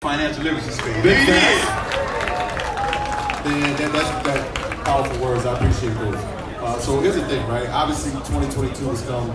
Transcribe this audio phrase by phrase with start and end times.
[0.00, 1.02] Financial literacy space.
[1.02, 1.91] Big
[3.44, 5.44] Man, that, that's that powerful words.
[5.46, 6.14] I appreciate those.
[6.14, 7.68] Uh, so here's the thing, right?
[7.70, 9.34] Obviously, 2022 has come.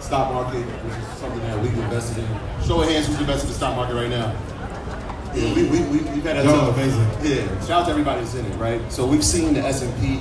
[0.00, 2.28] Stock market, which is something that we've invested in.
[2.66, 4.32] Show of hands, who's invested in the stock market right now?
[5.34, 7.00] Yeah, we, we, we, we've had a tough- amazing.
[7.22, 8.80] Yeah, shout out to everybody that's in it, right?
[8.92, 10.20] So we've seen the S&P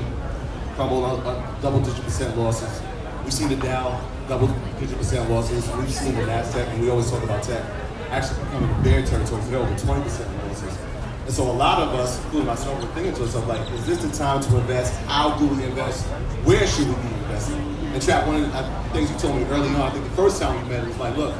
[0.75, 2.81] crumble on uh, double-digit percent losses.
[3.24, 5.69] We've seen the Dow double-digit percent losses.
[5.75, 7.64] We've seen the Nasdaq, and we always talk about tech,
[8.09, 9.42] actually becoming a bear territory.
[9.42, 10.78] So they're over 20 percent losses.
[11.26, 14.00] And so a lot of us, including myself, were thinking to ourselves, like, is this
[14.00, 14.94] the time to invest?
[15.06, 16.06] How do we invest?
[16.44, 17.62] Where should we be investing?
[17.94, 20.16] And Trap, one of the uh, things you told me early on, I think the
[20.18, 21.34] first time we met, was like, look,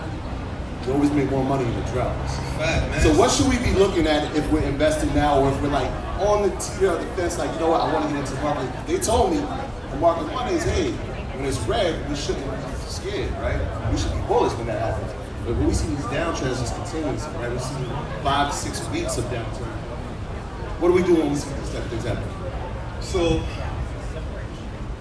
[0.86, 2.38] you always make more money in the droughts.
[2.58, 3.02] Fact.
[3.04, 5.90] So what should we be looking at if we're investing now, or if we're like
[6.20, 8.36] on the tier of the fence, like you know what, I want to get into
[8.36, 8.88] the market.
[8.88, 13.32] They told me the market money is hey, when it's red, we shouldn't be scared,
[13.34, 13.92] right?
[13.92, 15.13] We should be bullish when that happens.
[15.46, 17.52] But when we see these downtrends just continuously, right?
[17.52, 19.68] We see five six weeks of downturn.
[20.80, 22.24] What do we do when we see these type of things happen?
[23.02, 23.44] So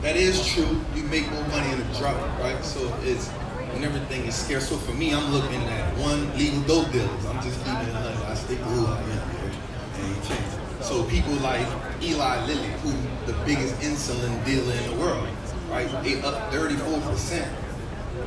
[0.03, 0.81] that is true.
[0.97, 2.59] You make more money in a drought, right?
[2.65, 3.29] So it's
[3.71, 4.69] when everything is scarce.
[4.69, 7.25] So for me, I'm looking at one legal dope dealers.
[7.27, 8.27] I'm just keeping it hundred.
[8.27, 10.83] I stick to who I am.
[10.83, 11.67] So people like
[12.03, 12.91] Eli Lilly, who
[13.27, 15.29] the biggest insulin dealer in the world,
[15.71, 15.89] right?
[16.03, 17.49] They up 34 percent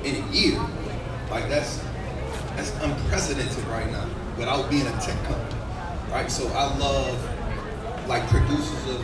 [0.05, 0.61] in a year.
[1.29, 1.83] Like that's
[2.55, 4.07] that's unprecedented right now
[4.37, 5.59] without being a tech company,
[6.11, 6.31] right?
[6.31, 9.01] So I love like producers of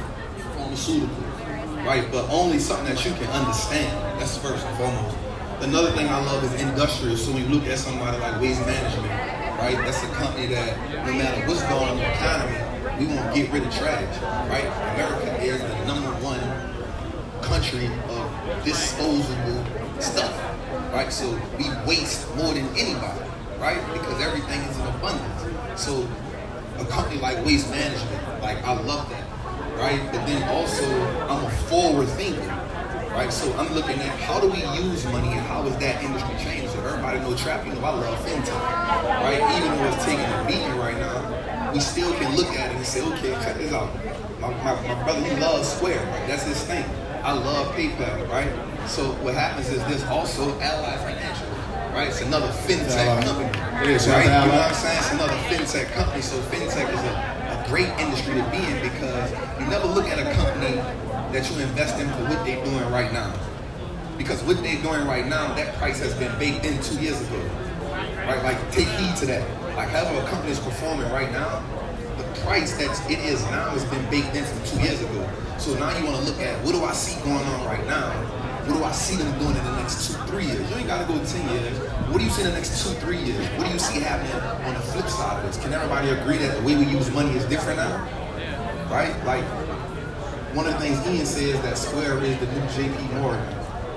[0.55, 2.07] pharmaceuticals, right?
[2.11, 3.91] But only something that you can understand.
[4.19, 5.17] That's first and foremost.
[5.61, 7.17] Another thing I love is industrial.
[7.17, 9.09] So when you look at somebody like Waste Management,
[9.59, 9.77] right?
[9.77, 13.51] That's a company that no matter what's going on in the economy, we won't get
[13.51, 14.65] rid of trash, right?
[14.95, 16.41] America is the number one
[17.41, 19.63] country of disposable
[19.99, 20.33] stuff,
[20.93, 21.11] right?
[21.11, 23.25] So we waste more than anybody,
[23.61, 23.79] right?
[23.93, 25.79] Because everything is in abundance.
[25.79, 26.07] So
[26.79, 29.23] a company like Waste Management, like I love that,
[29.77, 30.01] right?
[30.11, 30.83] But then also
[31.29, 32.41] I'm a forward thinker,
[33.13, 33.31] right?
[33.31, 36.69] So I'm looking at how do we use money and how is that industry changing?
[36.69, 38.61] So everybody know trap, you know I love fintech,
[39.21, 39.57] right?
[39.57, 42.85] Even though it's taking a beating right now, we still can look at it and
[42.85, 43.93] say, okay, check this out.
[44.41, 46.27] My, my, my brother, he loves Square, right?
[46.27, 46.83] That's his thing.
[47.23, 48.51] I love PayPal, right?
[48.89, 51.47] So what happens is this also Ally Financial,
[51.93, 52.07] right?
[52.07, 54.25] It's another fintech company, Yeah, right?
[54.25, 54.97] You know what I'm saying?
[54.97, 56.21] It's another fintech company.
[56.21, 60.19] So fintech is a, a great industry to be in because you never look at
[60.19, 60.75] a company
[61.31, 63.33] that you invest in for what they're doing right now.
[64.17, 67.39] Because what they're doing right now, that price has been baked in two years ago.
[68.27, 68.43] Right?
[68.43, 69.75] Like take heed to that.
[69.75, 71.63] Like however a company is performing right now,
[72.17, 75.29] the price that it is now has been baked in from two years ago.
[75.57, 78.40] So now you want to look at what do I see going on right now?
[78.71, 80.69] What do I see them doing in the next two, three years?
[80.71, 81.77] You ain't gotta go 10 years.
[82.07, 83.45] What do you see in the next two, three years?
[83.57, 84.31] What do you see happening
[84.65, 85.61] on the flip side of this?
[85.61, 87.99] Can everybody agree that the way we use money is different now?
[88.89, 89.13] Right?
[89.25, 89.43] Like
[90.55, 93.43] one of the things Ian says that Square is the new JP Morgan,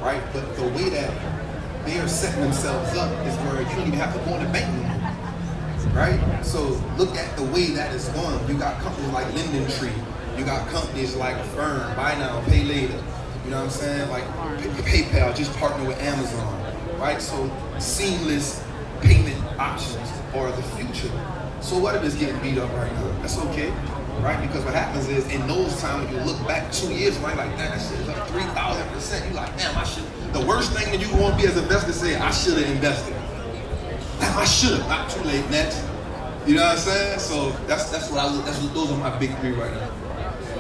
[0.02, 0.20] right?
[0.32, 4.12] But the way that they are setting themselves up is where you don't even have
[4.12, 6.44] to go in the bank anymore, right?
[6.44, 8.48] So look at the way that is going.
[8.48, 10.36] You got companies like LendingTree.
[10.36, 13.00] You got companies like Affirm, Buy Now, Pay Later.
[13.44, 14.10] You know what I'm saying?
[14.10, 14.24] Like
[14.84, 17.20] PayPal just partner with Amazon, right?
[17.20, 18.64] So seamless
[19.02, 21.12] payment options are the future.
[21.60, 23.20] So what if it's getting beat up right now?
[23.20, 23.70] That's okay,
[24.20, 24.40] right?
[24.40, 27.70] Because what happens is in those times, you look back two years, right, like, man,
[27.70, 29.28] that shit is up 3,000%.
[29.28, 30.04] You like, damn, I should.
[30.32, 32.68] The worst thing that you want to be as an investor say, I should have
[32.68, 33.14] invested.
[34.20, 34.88] Damn, I should have.
[34.88, 35.82] Not too late, next.
[36.46, 37.18] You know what I'm saying?
[37.20, 38.44] So that's that's what I look.
[38.44, 39.90] That's what, those are my big three right now.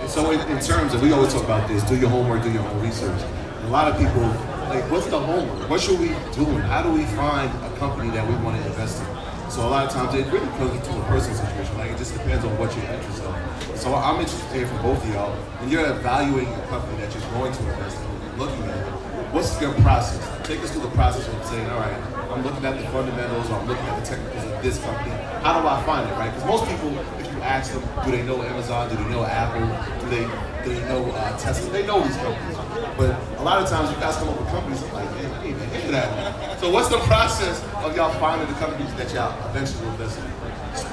[0.08, 2.62] So in, in terms of, we always talk about this, do your homework, do your
[2.62, 3.20] own research.
[3.62, 4.22] A lot of people,
[4.68, 5.68] like, what's the homework?
[5.68, 6.44] What should we do?
[6.68, 9.50] How do we find a company that we want to invest in?
[9.50, 11.78] So a lot of times it really comes to a personal situation.
[11.78, 13.76] Like it just depends on what your interests are.
[13.76, 15.32] So I'm interested hear from both of y'all.
[15.60, 18.92] When you're evaluating a company that you're going to invest in, looking at it,
[19.32, 20.18] what's your process?
[20.46, 23.54] Take us through the process of saying, all right, I'm looking at the fundamentals or
[23.54, 25.12] I'm looking at the technicals of this company.
[25.46, 26.34] How do I find it, right?
[26.34, 26.90] Because most people,
[27.20, 28.90] if you ask them, do they know Amazon?
[28.90, 29.62] Do they know Apple?
[30.00, 30.24] Do they
[30.64, 31.70] do they know uh, Tesla?
[31.70, 32.56] They know these companies.
[32.96, 35.62] But a lot of times you guys come up with companies like, hey, I didn't
[35.62, 36.58] even hear that.
[36.58, 40.24] So what's the process of y'all finding the companies that y'all eventually invest in?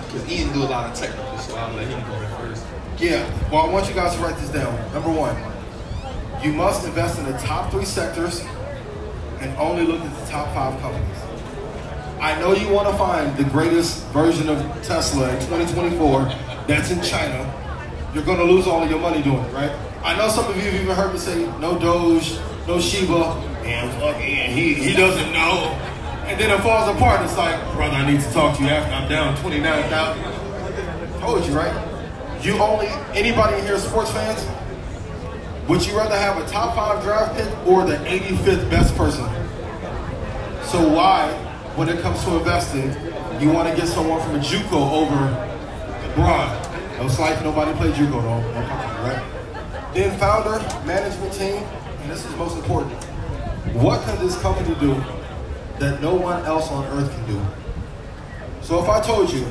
[0.05, 2.65] Because Ian do a lot of technical, so I'll let him go first.
[2.99, 4.75] Yeah, well, I want you guys to write this down.
[4.93, 5.35] Number one,
[6.45, 8.45] you must invest in the top three sectors
[9.39, 11.30] and only look at the top five companies.
[12.21, 16.25] I know you want to find the greatest version of Tesla in 2024
[16.67, 17.51] that's in China.
[18.13, 19.71] You're going to lose all of your money doing it, right?
[20.03, 22.37] I know some of you have even heard me say, no Doge,
[22.67, 23.23] no Shiba,
[23.65, 25.75] and fucking he, he doesn't know.
[26.27, 27.25] And then it falls apart.
[27.25, 31.21] It's like, brother, I need to talk to you after I'm down 29,000.
[31.21, 31.73] Told you, right?
[32.43, 32.85] You only,
[33.17, 34.47] anybody in here sports fans?
[35.67, 39.25] Would you rather have a top five draft pick or the 85th best person?
[40.65, 42.91] So why, when it comes to investing,
[43.39, 45.15] you want to get someone from a JUCO over
[46.15, 46.97] LeBron?
[46.99, 48.59] No slight, nobody played JUCO though,
[49.03, 49.91] right?
[49.93, 51.63] Then founder, management team,
[52.01, 52.93] and this is most important.
[53.73, 54.95] What can this company do
[55.79, 57.41] that no one else on earth can do?
[58.61, 59.45] So if I told you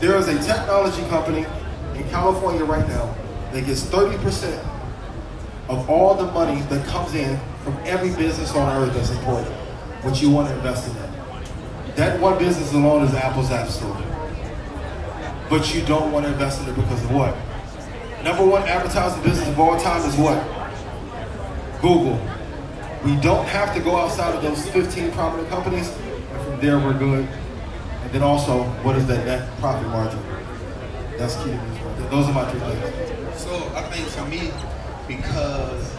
[0.00, 1.46] there is a technology company
[1.94, 3.14] in California right now
[3.52, 4.58] that gets 30%
[5.68, 9.54] of all the money that comes in from every business on earth that's important,
[10.02, 11.05] what you want to invest in that.
[11.96, 13.96] That one business alone is Apple's App Store.
[15.48, 17.34] But you don't want to invest in it because of what?
[18.22, 20.36] Number one advertising business of all time is what?
[21.80, 22.20] Google.
[23.02, 26.98] We don't have to go outside of those 15 prominent companies, and from there we're
[26.98, 27.26] good.
[28.02, 30.20] And then also, what is that net profit margin?
[31.16, 31.58] That's key.
[32.10, 33.40] Those are my three things.
[33.40, 34.52] So I think for me,
[35.08, 35.96] because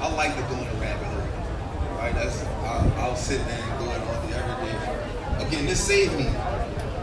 [0.00, 2.14] I like to go in the rabbit hole, right?
[2.14, 4.93] That's I'll, I'll sit there and go in all the every day.
[5.40, 6.26] Again, this saved me.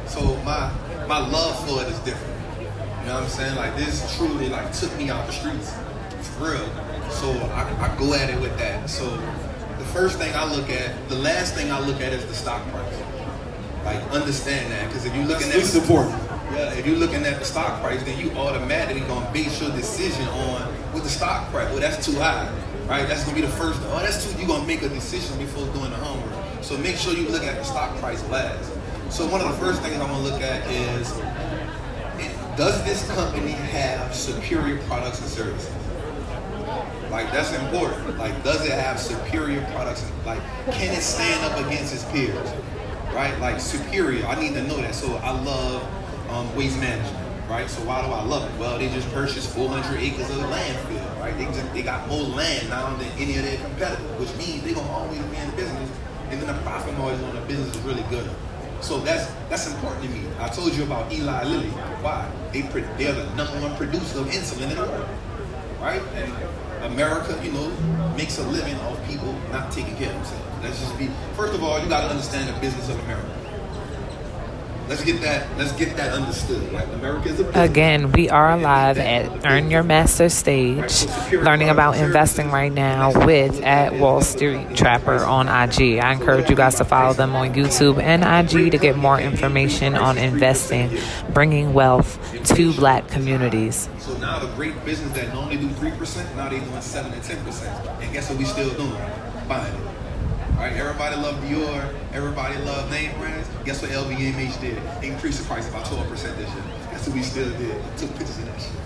[0.07, 0.71] So my
[1.07, 2.31] my love for it is different.
[3.01, 3.55] You know what I'm saying?
[3.55, 5.73] Like this truly like took me out the streets,
[6.37, 6.69] for real.
[7.09, 8.89] So I, I go at it with that.
[8.89, 9.09] So
[9.77, 12.61] the first thing I look at, the last thing I look at is the stock
[12.69, 13.01] price.
[13.83, 16.15] Like understand that, because if you looking at important.
[16.53, 20.27] yeah, if you're looking at the stock price, then you automatically gonna base your decision
[20.27, 21.67] on with the stock price.
[21.71, 22.47] Well, that's too high,
[22.87, 23.07] right?
[23.07, 23.81] That's gonna be the first.
[23.85, 24.37] Oh, that's too.
[24.37, 26.50] You're gonna make a decision before doing the homework.
[26.61, 28.71] So make sure you look at the stock price last.
[29.09, 31.09] So one of the first things I'm gonna look at is,
[32.55, 35.73] does this company have superior products and services?
[37.09, 38.17] Like that's important.
[38.17, 40.09] Like, does it have superior products?
[40.25, 40.41] Like,
[40.71, 42.49] can it stand up against its peers?
[43.13, 43.37] Right?
[43.39, 44.25] Like superior.
[44.27, 44.95] I need to know that.
[44.95, 45.83] So I love
[46.29, 47.17] um, waste management.
[47.49, 47.69] Right?
[47.69, 48.57] So why do I love it?
[48.57, 51.19] Well, they just purchased 400 acres of landfill.
[51.19, 51.37] Right?
[51.37, 54.75] They just, they got more land now than any of their competitors, which means they're
[54.75, 55.89] gonna always be in business,
[56.31, 58.29] and then the profit margin on the business is really good.
[58.79, 60.23] So that's that's important to me.
[60.39, 61.69] I told you about Eli Lilly.
[62.01, 62.29] Why?
[62.51, 62.61] They
[62.97, 65.07] they are the number one producer of insulin in the world,
[65.79, 66.01] right?
[66.15, 66.33] And
[66.91, 67.69] America, you know,
[68.17, 70.63] makes a living off people not taking care of themselves.
[70.63, 71.09] Let's just be.
[71.35, 73.40] First of all, you got to understand the business of America.
[74.91, 75.57] Let's get that.
[75.57, 76.73] Let's get that understood.
[76.73, 77.49] Like America is a.
[77.61, 83.63] Again, we are live at Earn Your Master stage, learning about investing right now with
[83.63, 85.99] at Wall Street Trapper on IG.
[85.99, 89.95] I encourage you guys to follow them on YouTube and IG to get more information
[89.95, 90.99] on investing,
[91.33, 92.19] bringing wealth
[92.53, 93.87] to black communities.
[93.99, 97.23] So now the great business that normally do three percent, now they doing seven and
[97.23, 97.87] ten percent.
[98.01, 99.01] And guess what we still doing?
[99.47, 100.10] Buying it.
[100.61, 100.73] Right?
[100.73, 101.91] Everybody loved Dior.
[102.13, 103.49] Everybody loved name brands.
[103.65, 104.77] Guess what LVMH did?
[105.03, 106.63] Increase the price about 12% this year.
[106.91, 107.81] That's what we still did.
[107.97, 108.77] Took pictures of that shit.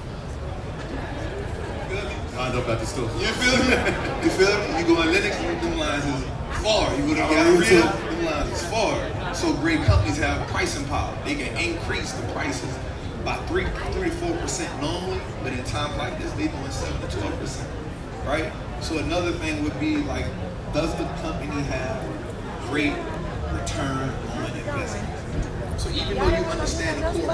[1.91, 2.15] You feel me?
[2.39, 3.11] I know about the store.
[3.19, 3.75] You feel me?
[4.23, 4.79] you feel me?
[4.79, 6.23] You go on Lenox, them lines is
[6.63, 6.95] far.
[6.95, 9.35] You go to Galleria, them lines is far.
[9.35, 11.13] So great companies have pricing power.
[11.25, 12.73] They can increase the prices
[13.25, 17.37] by 3 to 4% normally, but in times like this, they doing seven to twelve
[17.37, 17.69] percent,
[18.25, 18.49] right?
[18.79, 20.25] So another thing would be like
[20.73, 22.03] does the company have
[22.69, 22.93] great
[23.53, 25.79] return on investment?
[25.79, 27.31] So even though you understand the core,